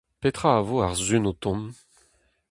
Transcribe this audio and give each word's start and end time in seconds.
Petra 0.21 0.51
a 0.59 0.61
vo 0.67 0.77
ar 0.85 0.93
sizhun 0.97 1.29
o 1.31 1.33
tont? 1.43 1.67